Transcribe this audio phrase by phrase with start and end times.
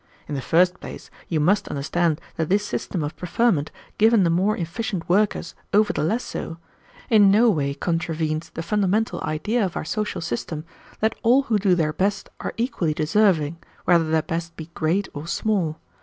[0.27, 3.69] In the first place, you must understand that this system of preferment
[3.99, 6.57] given the more efficient workers over the less so,
[7.11, 10.65] in no way contravenes the fundamental idea of our social system,
[11.01, 15.27] that all who do their best are equally deserving, whether that best be great or
[15.27, 15.77] small.